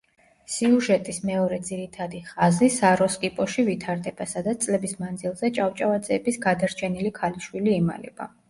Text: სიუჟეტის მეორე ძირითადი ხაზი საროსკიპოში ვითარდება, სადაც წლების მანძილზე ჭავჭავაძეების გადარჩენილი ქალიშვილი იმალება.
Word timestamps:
სიუჟეტის 0.51 1.19
მეორე 1.29 1.59
ძირითადი 1.67 2.21
ხაზი 2.29 2.69
საროსკიპოში 2.77 3.67
ვითარდება, 3.69 4.29
სადაც 4.33 4.65
წლების 4.67 4.97
მანძილზე 5.05 5.55
ჭავჭავაძეების 5.59 6.45
გადარჩენილი 6.49 7.17
ქალიშვილი 7.21 7.81
იმალება. 7.81 8.31